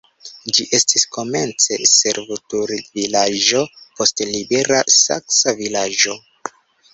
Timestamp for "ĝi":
0.57-0.63